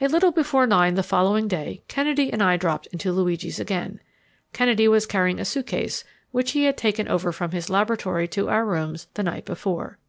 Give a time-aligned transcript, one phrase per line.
[0.00, 4.00] A little before nine the following day Kennedy and I dropped into Luigi's again.
[4.52, 8.66] Kennedy was carrying a suitcase which he had taken over from his laboratory to our
[8.66, 10.00] rooms the night before.